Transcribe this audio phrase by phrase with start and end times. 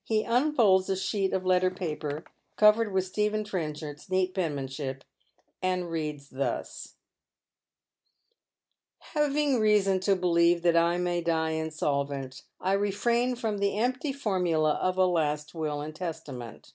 [0.03, 2.23] He unfolds a sheet of letter paper
[2.55, 5.03] covered with Stephen Tren chard's neat penmanship,
[5.61, 6.95] and reads thus:—"
[9.13, 14.71] Having reason to believe that I may die insolvent, I refrain from the empty formula
[14.81, 16.69] of a last will and testament.